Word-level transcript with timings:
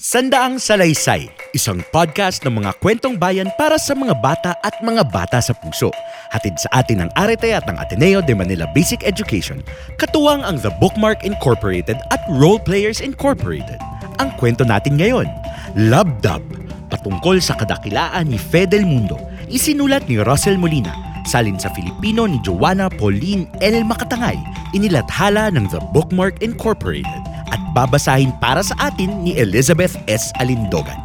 Sandaang 0.00 0.56
Salaysay, 0.56 1.28
isang 1.52 1.84
podcast 1.92 2.40
ng 2.48 2.64
mga 2.64 2.72
kwentong 2.80 3.20
bayan 3.20 3.52
para 3.60 3.76
sa 3.76 3.92
mga 3.92 4.16
bata 4.16 4.56
at 4.64 4.80
mga 4.80 5.04
bata 5.04 5.44
sa 5.44 5.52
puso. 5.52 5.92
Hatid 6.32 6.56
sa 6.56 6.80
atin 6.80 7.04
ng 7.04 7.10
Arete 7.20 7.52
at 7.52 7.68
ng 7.68 7.76
Ateneo 7.76 8.24
de 8.24 8.32
Manila 8.32 8.64
Basic 8.72 9.04
Education, 9.04 9.60
katuwang 10.00 10.40
ang 10.40 10.56
The 10.56 10.72
Bookmark 10.80 11.20
Incorporated 11.20 12.00
at 12.16 12.24
Role 12.32 12.56
Players 12.56 13.04
Incorporated. 13.04 13.76
Ang 14.16 14.32
kwento 14.40 14.64
natin 14.64 14.96
ngayon, 14.96 15.28
Love 15.76 16.08
Dub, 16.24 16.40
patungkol 16.88 17.36
sa 17.36 17.52
kadakilaan 17.60 18.32
ni 18.32 18.40
Fedel 18.40 18.88
Mundo, 18.88 19.20
isinulat 19.52 20.08
ni 20.08 20.16
Russell 20.24 20.56
Molina, 20.56 20.96
salin 21.28 21.60
sa 21.60 21.68
Filipino 21.76 22.24
ni 22.24 22.40
Joanna 22.40 22.88
Pauline 22.88 23.44
L. 23.60 23.84
Makatangay, 23.84 24.40
inilathala 24.72 25.52
ng 25.52 25.68
The 25.68 25.84
Bookmark 25.92 26.40
Incorporated 26.40 27.29
babasahin 27.70 28.34
para 28.42 28.62
sa 28.66 28.74
atin 28.78 29.22
ni 29.22 29.38
Elizabeth 29.38 29.94
S. 30.10 30.34
Alindogan. 30.42 30.98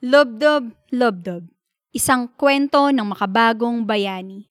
Lobdob, 0.00 0.72
Lobdob. 0.92 1.44
Isang 1.92 2.28
kwento 2.36 2.92
ng 2.92 3.04
makabagong 3.04 3.84
bayani. 3.84 4.44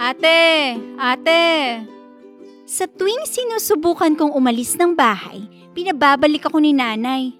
Ate! 0.00 0.74
Ate! 0.96 1.44
Sa 2.64 2.88
tuwing 2.88 3.28
sinusubukan 3.28 4.16
kong 4.16 4.32
umalis 4.32 4.72
ng 4.80 4.96
bahay, 4.96 5.44
pinababalik 5.76 6.48
ako 6.48 6.56
ni 6.64 6.72
nanay. 6.72 7.36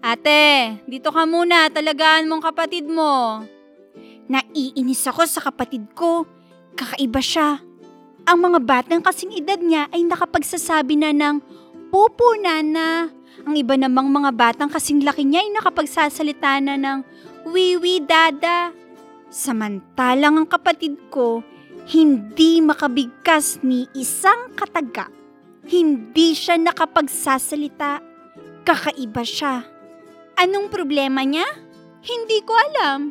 Ate, 0.00 0.78
dito 0.88 1.12
ka 1.12 1.28
muna, 1.28 1.68
talagaan 1.68 2.30
mong 2.30 2.48
kapatid 2.48 2.88
mo. 2.88 3.44
Naiinis 4.30 5.04
ako 5.04 5.28
sa 5.28 5.44
kapatid 5.44 5.92
ko. 5.92 6.24
Kakaiba 6.78 7.18
siya. 7.18 7.58
Ang 8.22 8.38
mga 8.38 8.58
batang 8.62 9.02
kasing 9.02 9.34
edad 9.34 9.58
niya 9.58 9.90
ay 9.90 10.06
nakapagsasabi 10.06 10.94
na 10.94 11.10
ng, 11.10 11.42
Pupo, 11.90 12.38
nana. 12.38 13.10
Ang 13.42 13.54
iba 13.58 13.74
namang 13.74 14.06
mga 14.06 14.30
batang 14.30 14.70
kasing 14.70 15.02
laki 15.02 15.26
niya 15.26 15.42
ay 15.42 15.50
nakapagsasalita 15.58 16.62
na 16.62 16.78
ng, 16.78 16.98
Wiwi, 17.50 18.06
dada. 18.06 18.70
Samantalang 19.26 20.38
ang 20.38 20.46
kapatid 20.46 20.94
ko, 21.10 21.42
hindi 21.90 22.62
makabigkas 22.62 23.58
ni 23.66 23.90
isang 23.98 24.54
kataga. 24.54 25.10
Hindi 25.66 26.38
siya 26.38 26.62
nakapagsasalita. 26.62 28.06
Kakaiba 28.62 29.26
siya. 29.26 29.66
Anong 30.38 30.70
problema 30.70 31.26
niya? 31.26 31.48
Hindi 32.06 32.38
ko 32.46 32.54
alam. 32.54 33.10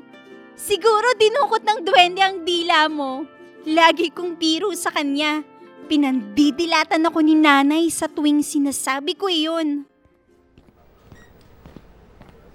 Siguro 0.56 1.20
dinukot 1.20 1.68
ng 1.68 1.84
duwende 1.84 2.24
ang 2.24 2.48
dila 2.48 2.88
mo. 2.88 3.37
Lagi 3.68 4.16
kong 4.16 4.40
biro 4.40 4.72
sa 4.80 4.96
kanya. 4.96 5.44
Pinandidilatan 5.92 7.04
ako 7.04 7.20
ni 7.20 7.36
nanay 7.36 7.92
sa 7.92 8.08
tuwing 8.08 8.40
sinasabi 8.40 9.12
ko 9.12 9.28
iyon. 9.28 9.84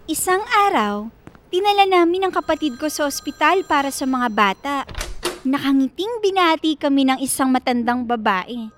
Isang 0.09 0.41
araw, 0.49 1.13
tinala 1.53 1.85
namin 1.85 2.25
ang 2.25 2.33
kapatid 2.33 2.81
ko 2.81 2.89
sa 2.89 3.05
ospital 3.05 3.61
para 3.69 3.93
sa 3.93 4.09
mga 4.09 4.29
bata. 4.33 4.89
Nakangiting 5.45 6.25
binati 6.25 6.81
kami 6.81 7.05
ng 7.05 7.21
isang 7.21 7.53
matandang 7.53 8.09
babae. 8.09 8.73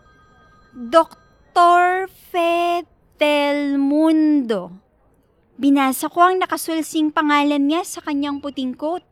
Dr. 0.74 2.10
Fetelmundo. 3.14 3.94
Binasa 5.54 6.10
ko 6.10 6.18
ang 6.18 6.42
nakasulsing 6.42 7.14
pangalan 7.14 7.62
niya 7.62 7.86
sa 7.86 8.02
kanyang 8.02 8.42
puting 8.42 8.74
coat. 8.74 9.06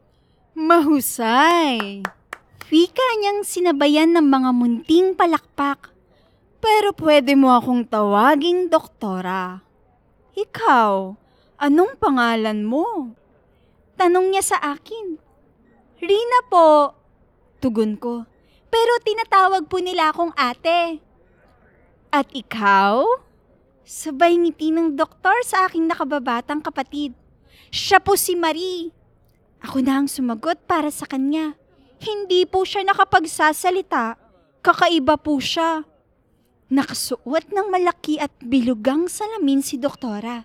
Mahusay! 0.59 2.03
Wika 2.71 3.07
niyang 3.19 3.43
sinabayan 3.43 4.15
ng 4.15 4.27
mga 4.29 4.51
munting 4.55 5.09
palakpak. 5.19 5.91
Pero 6.63 6.95
pwede 6.95 7.35
mo 7.35 7.51
akong 7.51 7.83
tawaging 7.89 8.71
doktora. 8.71 9.67
Ikaw, 10.39 11.19
anong 11.59 11.99
pangalan 11.99 12.63
mo? 12.63 13.19
Tanong 13.99 14.31
niya 14.31 14.55
sa 14.55 14.59
akin. 14.79 15.19
Rina 15.99 16.41
po, 16.47 16.95
tugon 17.59 17.99
ko. 17.99 18.27
Pero 18.73 18.93
tinatawag 19.03 19.67
po 19.67 19.83
nila 19.83 20.15
akong 20.15 20.31
ate. 20.39 21.03
At 22.15 22.31
ikaw? 22.31 23.05
Sabay 23.83 24.39
ngiti 24.39 24.71
ng 24.71 24.95
doktor 24.95 25.35
sa 25.43 25.67
aking 25.67 25.91
nakababatang 25.91 26.63
kapatid. 26.63 27.13
Siya 27.75 27.99
po 27.99 28.15
si 28.15 28.39
Marie. 28.39 28.95
Ako 29.63 29.83
na 29.83 30.03
ang 30.03 30.09
sumagot 30.09 30.63
para 30.67 30.89
sa 30.89 31.07
kanya. 31.07 31.59
Hindi 32.03 32.43
po 32.51 32.67
siya 32.67 32.83
nakapagsasalita. 32.83 34.19
Kakaiba 34.59 35.15
po 35.23 35.39
siya. 35.39 35.87
Nakasuot 36.67 37.55
ng 37.55 37.71
malaki 37.71 38.19
at 38.19 38.35
bilugang 38.43 39.07
salamin 39.07 39.63
si 39.63 39.79
doktora. 39.79 40.43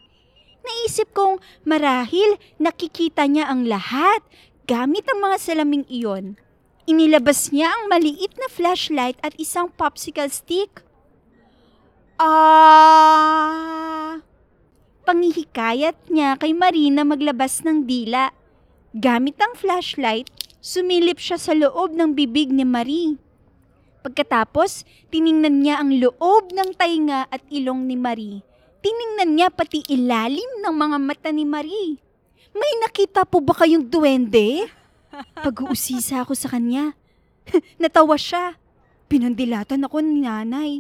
Naisip 0.62 1.10
kong 1.18 1.42
marahil 1.66 2.38
nakikita 2.62 3.26
niya 3.26 3.50
ang 3.50 3.66
lahat 3.66 4.22
gamit 4.70 5.08
ang 5.10 5.24
mga 5.24 5.38
salaming 5.42 5.88
iyon. 5.90 6.38
Inilabas 6.86 7.50
niya 7.56 7.74
ang 7.74 7.90
maliit 7.90 8.38
na 8.38 8.52
flashlight 8.52 9.18
at 9.26 9.34
isang 9.42 9.72
popsicle 9.74 10.30
stick. 10.30 10.86
Ah! 12.20 14.22
Pangihikayat 15.08 15.96
niya 16.12 16.36
kay 16.36 16.52
Marina 16.52 17.08
maglabas 17.08 17.64
ng 17.64 17.88
dila. 17.88 18.36
Gamit 18.92 19.40
ang 19.40 19.56
flashlight, 19.56 20.28
sumilip 20.64 21.22
siya 21.22 21.38
sa 21.38 21.54
loob 21.54 21.94
ng 21.94 22.14
bibig 22.14 22.50
ni 22.50 22.66
Marie. 22.68 23.18
Pagkatapos, 24.06 24.88
tiningnan 25.12 25.60
niya 25.60 25.84
ang 25.84 25.92
loob 26.00 26.56
ng 26.56 26.78
tainga 26.80 27.28
at 27.28 27.44
ilong 27.52 27.84
ni 27.84 28.00
Marie. 28.00 28.40
Tiningnan 28.80 29.36
niya 29.36 29.52
pati 29.52 29.84
ilalim 29.92 30.64
ng 30.64 30.76
mga 30.76 30.98
mata 31.02 31.30
ni 31.34 31.44
Marie. 31.44 32.00
May 32.56 32.74
nakita 32.82 33.28
po 33.28 33.44
ba 33.44 33.52
kayong 33.52 33.84
duwende? 33.84 34.70
Pag-uusisa 35.44 36.24
ako 36.24 36.34
sa 36.38 36.48
kanya. 36.54 36.94
Natawa 37.82 38.16
siya. 38.16 38.56
Pinandilatan 39.12 39.88
ako 39.88 40.04
ni 40.04 40.24
nanay. 40.24 40.72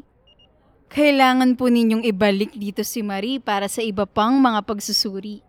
Kailangan 0.87 1.59
po 1.59 1.67
ninyong 1.67 2.07
ibalik 2.07 2.55
dito 2.55 2.79
si 2.83 3.03
Marie 3.03 3.43
para 3.43 3.67
sa 3.67 3.83
iba 3.83 4.07
pang 4.07 4.39
mga 4.39 4.63
pagsusuri. 4.63 5.43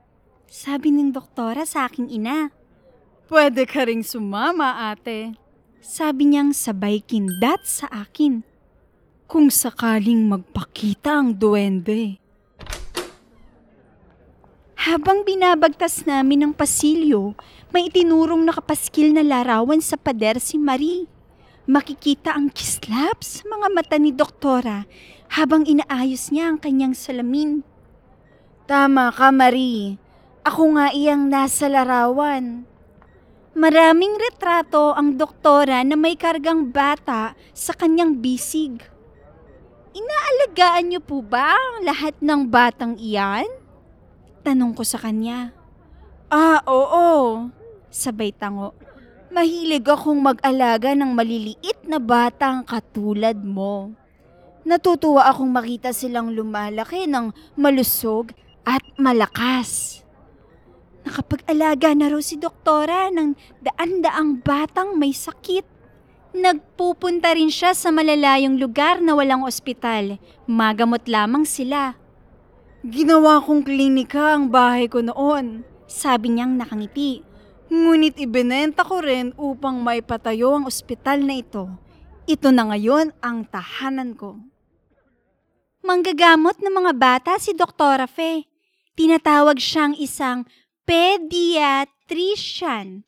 Sabi 0.50 0.91
ng 0.91 1.15
doktora 1.15 1.62
sa 1.62 1.87
aking 1.87 2.11
ina. 2.11 2.50
Pwede 3.28 3.69
ka 3.69 3.84
ring 3.84 4.00
sumama, 4.00 4.89
ate. 4.89 5.37
Sabi 5.84 6.33
niyang 6.33 6.56
sabay 6.56 7.05
kindat 7.05 7.61
sa 7.69 7.84
akin. 7.93 8.41
Kung 9.28 9.53
sakaling 9.53 10.25
magpakita 10.25 11.21
ang 11.21 11.37
duwende. 11.37 12.17
Habang 14.81 15.28
binabagtas 15.28 16.09
namin 16.09 16.49
ang 16.49 16.55
pasilyo, 16.56 17.37
may 17.69 17.93
itinurong 17.93 18.49
nakapaskil 18.49 19.12
na 19.12 19.21
larawan 19.21 19.84
sa 19.84 20.00
pader 20.00 20.41
si 20.41 20.56
Marie. 20.56 21.05
Makikita 21.69 22.33
ang 22.33 22.49
kislap 22.49 23.21
sa 23.21 23.44
mga 23.44 23.69
mata 23.69 24.00
ni 24.00 24.09
doktora 24.09 24.88
habang 25.28 25.69
inaayos 25.69 26.33
niya 26.33 26.49
ang 26.49 26.56
kanyang 26.56 26.97
salamin. 26.97 27.61
Tama 28.65 29.12
ka, 29.12 29.28
Marie. 29.28 30.00
Ako 30.49 30.81
nga 30.81 30.97
iyang 30.97 31.28
nasa 31.28 31.69
larawan. 31.69 32.68
Maraming 33.56 34.20
retrato 34.20 34.92
ang 34.92 35.16
doktora 35.16 35.81
na 35.81 35.97
may 35.97 36.19
kargang 36.20 36.69
bata 36.69 37.32
sa 37.56 37.72
kanyang 37.72 38.20
bisig. 38.20 38.84
Inaalagaan 39.97 40.92
niyo 40.92 41.00
po 41.00 41.25
ba 41.25 41.56
ang 41.56 41.88
lahat 41.88 42.12
ng 42.20 42.44
batang 42.44 43.00
iyan? 43.00 43.48
Tanong 44.44 44.76
ko 44.76 44.84
sa 44.84 45.00
kanya. 45.00 45.56
Ah, 46.28 46.60
oo. 46.69 47.48
Sabay 47.88 48.37
tango. 48.37 48.76
Mahilig 49.32 49.84
akong 49.84 50.20
mag-alaga 50.20 50.92
ng 50.92 51.12
maliliit 51.16 51.88
na 51.88 51.96
batang 51.96 52.64
katulad 52.64 53.37
mo. 53.40 53.96
Natutuwa 54.69 55.25
akong 55.32 55.49
makita 55.49 55.96
silang 55.96 56.37
lumalaki 56.37 57.08
ng 57.08 57.32
malusog 57.56 58.37
at 58.69 58.84
malakas. 59.00 60.00
Nakapag-alaga 61.08 61.96
na 61.96 62.12
raw 62.12 62.20
si 62.20 62.37
doktora 62.37 63.08
ng 63.08 63.32
daan-daang 63.64 64.44
batang 64.44 64.93
may 65.00 65.16
sakit. 65.16 65.64
Nagpupunta 66.37 67.32
rin 67.32 67.49
siya 67.49 67.72
sa 67.72 67.88
malalayong 67.88 68.60
lugar 68.60 69.00
na 69.00 69.16
walang 69.16 69.40
ospital. 69.40 70.20
Magamot 70.44 71.08
lamang 71.08 71.49
sila. 71.49 71.96
Ginawa 72.84 73.40
kong 73.40 73.64
klinika 73.64 74.37
ang 74.37 74.52
bahay 74.52 74.84
ko 74.84 75.00
noon, 75.00 75.64
sabi 75.88 76.37
niyang 76.37 76.60
nakangiti. 76.60 77.25
Ngunit 77.72 78.20
ibinenta 78.20 78.84
ko 78.84 79.00
rin 79.00 79.32
upang 79.40 79.81
may 79.81 80.04
patayo 80.04 80.61
ang 80.61 80.69
ospital 80.69 81.25
na 81.25 81.40
ito. 81.40 81.72
Ito 82.28 82.52
na 82.52 82.69
ngayon 82.69 83.16
ang 83.25 83.49
tahanan 83.49 84.12
ko. 84.12 84.37
Manggagamot 85.81 86.61
ng 86.61 86.75
mga 86.84 86.93
bata 87.00 87.32
si 87.40 87.56
Doktora 87.56 88.04
Fe. 88.04 88.44
Tinatawag 88.93 89.56
siyang 89.56 89.96
isang 89.96 90.44
pediatrician. 90.88 93.05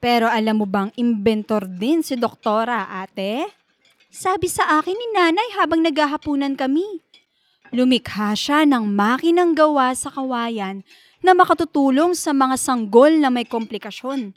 Pero 0.00 0.32
alam 0.32 0.64
mo 0.64 0.66
bang 0.68 0.88
inventor 0.96 1.68
din 1.68 2.00
si 2.00 2.16
doktora, 2.16 2.88
ate? 2.88 3.44
Sabi 4.08 4.48
sa 4.48 4.80
akin 4.80 4.96
ni 4.96 5.06
nanay 5.12 5.60
habang 5.60 5.84
naghahapunan 5.84 6.56
kami. 6.56 7.04
Lumikha 7.68 8.32
siya 8.32 8.64
ng 8.64 8.88
makinang 8.88 9.52
gawa 9.52 9.92
sa 9.92 10.08
kawayan 10.08 10.80
na 11.20 11.36
makatutulong 11.36 12.16
sa 12.16 12.32
mga 12.32 12.56
sanggol 12.56 13.12
na 13.20 13.28
may 13.28 13.44
komplikasyon. 13.44 14.32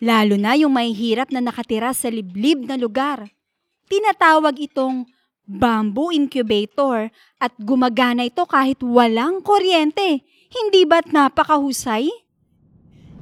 Lalo 0.00 0.40
na 0.40 0.56
yung 0.56 0.72
may 0.72 0.96
hirap 0.96 1.28
na 1.28 1.44
nakatira 1.44 1.92
sa 1.92 2.08
liblib 2.08 2.64
na 2.64 2.80
lugar. 2.80 3.28
Tinatawag 3.90 4.56
itong 4.70 5.04
bamboo 5.44 6.08
incubator 6.14 7.10
at 7.36 7.52
gumagana 7.60 8.24
ito 8.24 8.48
kahit 8.48 8.80
walang 8.80 9.44
kuryente. 9.44 10.24
Hindi 10.48 10.88
ba't 10.88 11.12
napakahusay? 11.12 12.08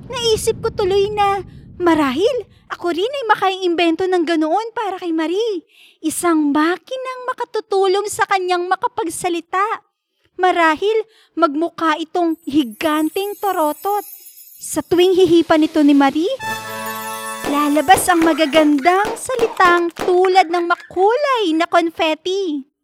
Naisip 0.07 0.63
ko 0.63 0.71
tuloy 0.71 1.11
na 1.11 1.43
marahil 1.83 2.47
ako 2.71 2.95
rin 2.95 3.11
ay 3.11 3.25
makaiimbento 3.31 4.07
ng 4.07 4.23
ganoon 4.27 4.75
para 4.75 4.99
kay 4.99 5.11
Marie. 5.11 5.67
Isang 6.03 6.55
makinang 6.55 7.21
makatutulong 7.31 8.07
sa 8.07 8.27
kanyang 8.27 8.67
makapagsalita. 8.67 9.63
Marahil 10.39 11.07
magmukha 11.35 11.99
itong 12.03 12.39
higanting 12.47 13.35
torotot. 13.39 14.03
Sa 14.57 14.83
tuwing 14.83 15.15
hihipan 15.15 15.63
nito 15.63 15.83
ni 15.83 15.95
Marie, 15.95 16.31
lalabas 17.51 18.07
ang 18.11 18.27
magagandang 18.27 19.15
salitang 19.15 19.95
tulad 19.95 20.51
ng 20.51 20.65
makulay 20.67 21.55
na 21.55 21.67
konfeti. 21.71 22.76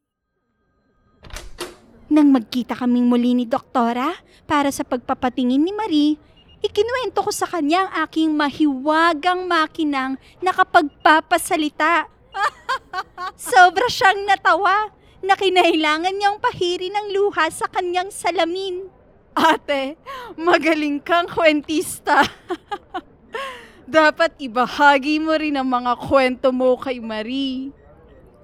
Nang 2.12 2.29
magkita 2.29 2.76
kaming 2.76 3.09
muli 3.09 3.32
ni 3.32 3.49
Doktora 3.49 4.12
para 4.44 4.69
sa 4.69 4.85
pagpapatingin 4.85 5.64
ni 5.64 5.73
Marie, 5.73 6.20
ikinuwento 6.61 7.25
ko 7.25 7.32
sa 7.32 7.49
kanya 7.49 7.88
ang 7.88 8.05
aking 8.05 8.37
mahiwagang 8.37 9.49
makinang 9.49 10.20
nakapagpapasalita. 10.44 12.12
Sobra 13.41 13.88
siyang 13.88 14.29
natawa 14.29 14.93
na 15.25 15.41
kinailangan 15.41 16.12
niyang 16.12 16.37
pahiri 16.37 16.93
ng 16.93 17.17
luha 17.17 17.49
sa 17.49 17.64
kanyang 17.73 18.12
salamin. 18.12 18.93
Ate, 19.32 19.97
magaling 20.37 21.00
kang 21.00 21.25
kwentista. 21.25 22.29
Dapat 23.88 24.37
ibahagi 24.37 25.17
mo 25.17 25.32
rin 25.32 25.56
ang 25.56 25.64
mga 25.64 25.97
kwento 25.97 26.53
mo 26.53 26.76
kay 26.76 27.00
Marie. 27.00 27.73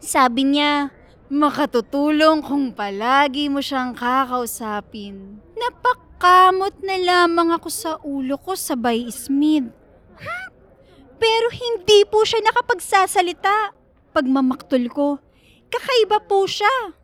Sabi 0.00 0.56
niya, 0.56 0.88
makatutulong 1.28 2.40
kung 2.40 2.72
palagi 2.72 3.52
mo 3.52 3.60
siyang 3.60 3.92
kakausapin. 3.92 5.40
Napakamot 5.56 6.80
na 6.80 6.96
lamang 6.96 7.52
ako 7.52 7.68
sa 7.68 8.00
ulo 8.00 8.40
ko 8.40 8.56
sabay 8.56 9.04
ismid. 9.04 9.68
Hmm? 10.16 10.48
Pero 11.20 11.52
hindi 11.52 12.08
po 12.08 12.24
siya 12.24 12.40
nakapagsasalita. 12.40 13.76
Pagmamaktol 14.16 14.88
ko, 14.88 15.08
kakaiba 15.68 16.24
po 16.24 16.48
siya. 16.48 16.96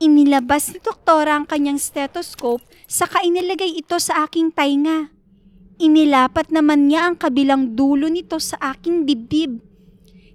Inilabas 0.00 0.72
ni 0.72 0.80
doktora 0.80 1.36
ang 1.36 1.44
kanyang 1.44 1.76
stethoscope 1.76 2.64
saka 2.88 3.20
inilagay 3.20 3.78
ito 3.82 3.98
sa 4.00 4.24
aking 4.24 4.54
tainga. 4.54 5.12
Inilapat 5.78 6.50
naman 6.50 6.90
niya 6.90 7.10
ang 7.10 7.16
kabilang 7.18 7.78
dulo 7.78 8.10
nito 8.10 8.38
sa 8.42 8.58
aking 8.74 9.06
dibdib. 9.06 9.62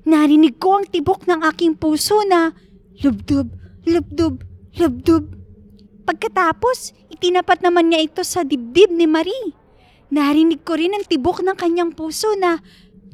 Narinig 0.04 0.60
ko 0.60 0.80
ang 0.80 0.86
tibok 0.88 1.24
ng 1.28 1.48
aking 1.48 1.80
puso 1.80 2.28
na 2.28 2.52
lubdub, 3.02 3.50
lubdub, 3.88 4.44
lubdub. 4.78 5.26
Pagkatapos, 6.04 6.92
itinapat 7.10 7.64
naman 7.64 7.90
niya 7.90 8.04
ito 8.06 8.22
sa 8.22 8.44
dibdib 8.44 8.92
ni 8.92 9.08
Marie. 9.08 9.56
Narinig 10.14 10.62
ko 10.62 10.78
rin 10.78 10.94
ang 10.94 11.08
tibok 11.08 11.42
ng 11.42 11.58
kanyang 11.58 11.96
puso 11.96 12.30
na 12.38 12.62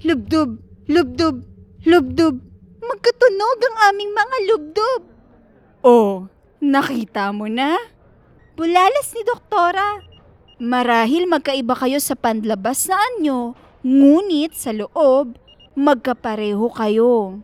lubdub, 0.03 0.59
lubdub, 0.89 1.45
lubdub. 1.87 2.35
Magkatunog 2.83 3.57
ang 3.61 3.77
aming 3.93 4.11
mga 4.11 4.37
lubdub. 4.51 5.01
Oh, 5.85 6.27
nakita 6.59 7.31
mo 7.31 7.47
na? 7.47 7.77
Bulalas 8.59 9.15
ni 9.15 9.23
Doktora. 9.23 10.03
Marahil 10.59 11.23
magkaiba 11.23 11.71
kayo 11.71 12.03
sa 12.03 12.19
panlabas 12.19 12.91
na 12.91 12.99
anyo, 12.99 13.55
ngunit 13.79 14.51
sa 14.51 14.75
loob, 14.75 15.39
magkapareho 15.71 16.67
kayo. 16.75 17.39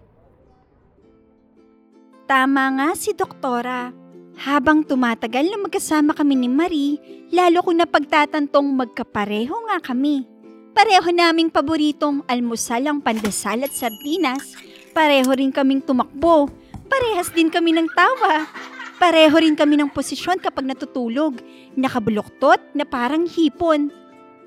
Tama 2.25 2.73
nga 2.73 2.89
si 2.97 3.13
Doktora. 3.13 3.93
Habang 4.41 4.81
tumatagal 4.81 5.45
na 5.45 5.61
magkasama 5.61 6.17
kami 6.17 6.33
ni 6.33 6.49
Marie, 6.49 6.97
lalo 7.29 7.61
ko 7.61 7.69
na 7.69 7.85
pagtatantong 7.85 8.65
magkapareho 8.65 9.53
nga 9.69 9.77
kami. 9.77 10.25
Pareho 10.73 11.05
naming 11.13 11.53
paboritong 11.53 12.25
almusal 12.25 12.89
ang 12.89 12.97
pandesal 12.97 13.69
at 13.69 13.77
sardinas. 13.77 14.57
Pareho 14.89 15.29
rin 15.37 15.53
kaming 15.53 15.85
tumakbo. 15.85 16.49
Parehas 16.89 17.29
din 17.29 17.53
kami 17.53 17.77
ng 17.77 17.93
tawa. 17.93 18.49
Pareho 18.97 19.37
rin 19.37 19.53
kami 19.53 19.77
ng 19.77 19.93
posisyon 19.93 20.41
kapag 20.41 20.65
natutulog. 20.65 21.37
Nakabuloktot 21.77 22.73
na 22.73 22.89
parang 22.89 23.29
hipon. 23.29 23.93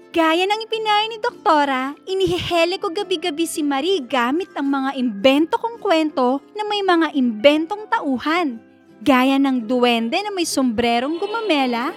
Gaya 0.08 0.48
ng 0.48 0.64
ipinay 0.64 1.12
ni 1.12 1.20
Doktora, 1.20 1.92
inihihele 2.08 2.80
ko 2.80 2.88
gabi-gabi 2.88 3.44
si 3.44 3.60
Marie 3.60 4.00
gamit 4.00 4.48
ang 4.56 4.72
mga 4.72 4.96
imbento 4.96 5.60
kong 5.60 5.76
kwento 5.76 6.40
na 6.56 6.64
may 6.64 6.80
mga 6.80 7.12
imbentong 7.12 7.84
tauhan. 7.92 8.56
Gaya 9.04 9.36
ng 9.36 9.68
duwende 9.68 10.16
na 10.24 10.32
may 10.32 10.48
sombrerong 10.48 11.20
gumamela 11.20 11.92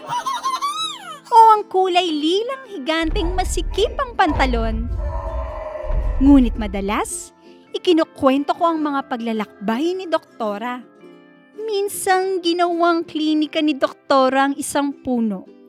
o 1.31 1.37
ang 1.55 1.63
kulay 1.71 2.03
lilang 2.11 2.67
higanting 2.75 3.31
masikip 3.31 3.95
ang 3.95 4.11
pantalon. 4.19 4.91
Ngunit 6.19 6.59
madalas, 6.59 7.31
ikinukwento 7.71 8.51
ko 8.59 8.75
ang 8.75 8.83
mga 8.83 9.07
paglalakbay 9.07 9.95
ni 9.95 10.11
Doktora. 10.11 10.83
Minsang 11.55 12.43
ginawang 12.43 13.07
klinika 13.07 13.63
ni 13.63 13.71
Doktora 13.71 14.51
ang 14.51 14.55
isang 14.59 14.91
puno. 14.99 15.60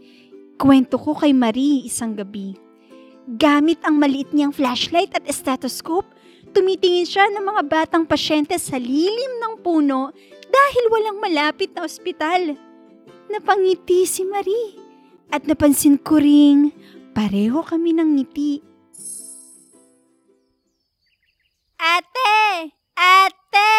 Kwento 0.62 0.94
ko 0.94 1.18
kay 1.18 1.34
Marie 1.34 1.90
isang 1.90 2.14
gabi. 2.14 2.54
Gamit 3.26 3.82
ang 3.82 3.98
maliit 3.98 4.30
niyang 4.30 4.54
flashlight 4.54 5.10
at 5.10 5.26
stethoscope, 5.26 6.06
tumitingin 6.54 7.02
siya 7.02 7.26
ng 7.34 7.42
mga 7.42 7.62
batang 7.66 8.06
pasyente 8.06 8.54
sa 8.62 8.78
lilim 8.78 9.42
ng 9.42 9.58
puno 9.58 10.14
dahil 10.46 10.84
walang 10.86 11.18
malapit 11.18 11.74
na 11.74 11.82
ospital. 11.82 12.54
Napangiti 13.26 14.06
si 14.06 14.22
Marie 14.22 14.78
at 15.34 15.50
napansin 15.50 15.98
ko 15.98 16.22
ring 16.22 16.70
pareho 17.10 17.66
kami 17.66 17.98
ng 17.98 18.22
ngiti. 18.22 18.62
Ate! 21.74 22.70
Ate! 22.94 23.74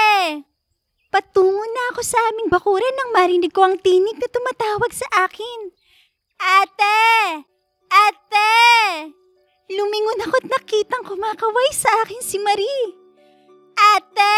Patungo 1.07 1.63
na 1.63 1.95
ako 1.95 2.03
sa 2.03 2.19
aming 2.35 2.51
bakuran 2.51 2.91
nang 2.99 3.15
marinig 3.15 3.55
ko 3.55 3.71
ang 3.71 3.79
tinig 3.79 4.19
na 4.19 4.27
tumatawag 4.27 4.91
sa 4.91 5.07
akin. 5.23 5.82
Ate! 6.43 7.47
Ate! 7.87 8.51
Lumingon 9.71 10.27
ako't 10.27 10.43
nakitang 10.51 11.07
kumakaway 11.07 11.71
sa 11.71 11.87
akin 12.03 12.19
si 12.19 12.35
Marie. 12.35 12.91
Ate! 13.79 14.35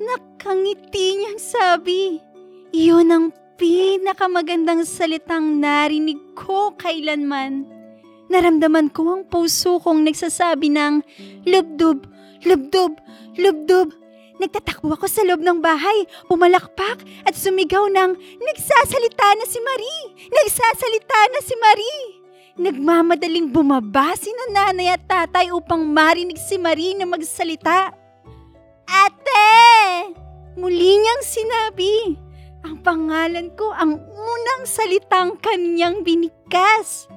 Nakangiti 0.00 1.20
niyang 1.20 1.36
sabi. 1.36 2.24
Iyon 2.72 3.12
ang 3.12 3.26
pinakamagandang 3.60 4.88
salitang 4.88 5.60
narinig 5.60 6.18
ko 6.32 6.72
kailanman. 6.72 7.68
Naramdaman 8.32 8.88
ko 8.96 9.20
ang 9.20 9.28
puso 9.28 9.76
kong 9.76 10.08
nagsasabi 10.08 10.72
ng 10.72 11.04
lubdub, 11.44 12.08
lubdub, 12.48 12.96
lubdub. 13.36 13.92
Nagtatakbo 14.34 14.90
ako 14.98 15.06
sa 15.06 15.22
loob 15.22 15.40
ng 15.46 15.62
bahay, 15.62 16.10
pumalakpak 16.26 17.06
at 17.22 17.38
sumigaw 17.38 17.86
ng 17.86 18.18
nagsasalita 18.42 19.28
na 19.38 19.46
si 19.46 19.62
Marie! 19.62 20.04
Nagsasalita 20.26 21.18
na 21.30 21.40
si 21.40 21.54
Marie! 21.54 22.06
Nagmamadaling 22.54 23.50
bumaba 23.50 24.14
si 24.14 24.30
nanay 24.50 24.94
at 24.94 25.02
tatay 25.10 25.50
upang 25.50 25.82
marinig 25.86 26.38
si 26.38 26.54
Marie 26.54 26.94
na 26.94 27.06
magsalita. 27.06 27.90
Ate! 28.86 29.54
Muli 30.54 31.02
niyang 31.02 31.24
sinabi. 31.26 31.94
Ang 32.62 32.78
pangalan 32.80 33.50
ko 33.58 33.74
ang 33.74 33.98
unang 33.98 34.62
salitang 34.64 35.34
kanyang 35.42 36.06
binikas. 36.06 37.10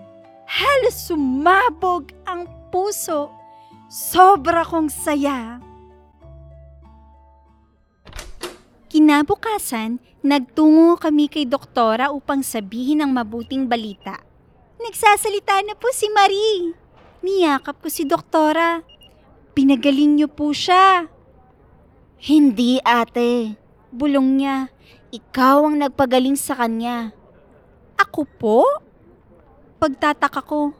Halos 0.50 1.06
sumabog 1.06 2.10
ang 2.26 2.50
puso. 2.74 3.30
Sobra 3.88 4.66
kong 4.66 4.90
saya. 4.90 5.62
Kinabukasan, 8.98 10.02
nagtungo 10.26 10.98
kami 10.98 11.30
kay 11.30 11.46
doktora 11.46 12.10
upang 12.10 12.42
sabihin 12.42 13.06
ang 13.06 13.14
mabuting 13.14 13.70
balita. 13.70 14.26
Nagsasalita 14.82 15.62
na 15.62 15.78
po 15.78 15.94
si 15.94 16.10
Marie. 16.10 16.74
Niyakap 17.22 17.78
ko 17.78 17.94
si 17.94 18.10
doktora. 18.10 18.82
Pinagaling 19.54 20.18
niyo 20.18 20.26
po 20.34 20.50
siya. 20.50 21.06
Hindi 22.18 22.82
ate. 22.82 23.54
Bulong 23.94 24.42
niya. 24.42 24.74
Ikaw 25.14 25.70
ang 25.70 25.78
nagpagaling 25.78 26.34
sa 26.34 26.58
kanya. 26.58 27.14
Ako 28.02 28.26
po? 28.26 28.66
Pagtataka 29.78 30.42
ko, 30.42 30.74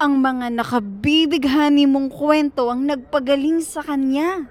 ang 0.00 0.16
mga 0.16 0.48
nakabibighani 0.48 1.84
mong 1.84 2.08
kwento 2.08 2.72
ang 2.72 2.88
nagpagaling 2.88 3.60
sa 3.60 3.84
kanya. 3.84 4.48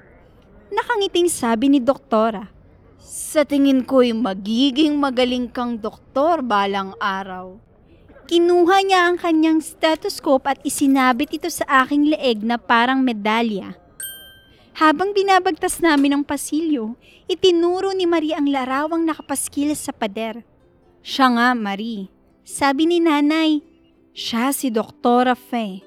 Nakangiting 0.69 1.25
sabi 1.25 1.73
ni 1.73 1.81
Doktora. 1.81 2.58
Sa 2.99 3.47
tingin 3.47 3.87
ko'y 3.87 4.11
magiging 4.11 4.99
magaling 4.99 5.47
kang 5.47 5.79
doktor 5.79 6.43
balang 6.43 6.91
araw. 6.99 7.55
Kinuha 8.29 8.85
niya 8.85 9.09
ang 9.09 9.17
kanyang 9.17 9.57
stethoscope 9.63 10.45
at 10.45 10.61
isinabit 10.61 11.41
ito 11.41 11.49
sa 11.49 11.65
aking 11.81 12.13
leeg 12.13 12.45
na 12.45 12.61
parang 12.61 13.01
medalya. 13.01 13.73
Habang 14.77 15.17
binabagtas 15.17 15.81
namin 15.81 16.19
ang 16.19 16.23
pasilyo, 16.23 16.93
itinuro 17.25 17.89
ni 17.91 18.05
Marie 18.05 18.37
ang 18.37 18.45
larawang 18.45 19.01
nakapaskil 19.03 19.73
sa 19.73 19.89
pader. 19.89 20.45
Siya 21.01 21.31
nga, 21.33 21.47
Marie. 21.57 22.11
Sabi 22.45 22.85
ni 22.85 23.01
nanay, 23.01 23.65
siya 24.13 24.53
si 24.53 24.69
Doktora 24.69 25.33
Fe. 25.33 25.81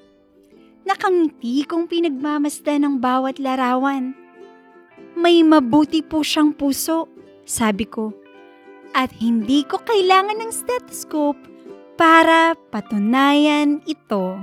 Nakangiti 0.83 1.63
kong 1.63 1.87
pinagmamasda 1.87 2.75
ng 2.75 2.99
bawat 2.99 3.39
larawan. 3.39 4.22
May 5.13 5.45
mabuti 5.45 6.01
po 6.01 6.25
siyang 6.25 6.57
puso, 6.57 7.05
sabi 7.45 7.85
ko. 7.85 8.09
At 8.93 9.09
hindi 9.17 9.65
ko 9.65 9.81
kailangan 9.81 10.37
ng 10.41 10.51
stethoscope 10.53 11.37
para 11.97 12.53
patunayan 12.69 13.81
ito. 13.85 14.37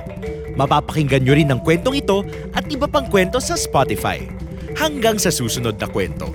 Mapapakinggan 0.53 1.25
nyo 1.25 1.33
rin 1.33 1.49
ang 1.49 1.65
kwentong 1.65 1.97
ito 1.97 2.29
at 2.53 2.69
iba 2.69 2.85
pang 2.85 3.09
kwento 3.09 3.41
sa 3.41 3.57
Spotify. 3.57 4.21
Hanggang 4.77 5.17
sa 5.17 5.33
susunod 5.33 5.81
na 5.81 5.89
kwento. 5.89 6.29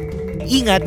Ingat! 0.44 0.82